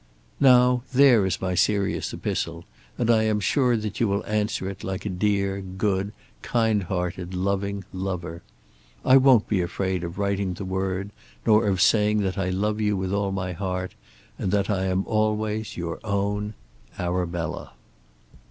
[0.39, 2.65] Now there is my serious epistle,
[2.97, 7.35] and I am sure that you will answer it like a dear, good, kind hearted,
[7.35, 8.41] loving lover.
[9.05, 11.11] I won't be afraid of writing the word,
[11.45, 13.93] nor of saying that I love you with all my heart,
[14.39, 16.55] and that I am always your own
[16.97, 17.73] ARABELLA.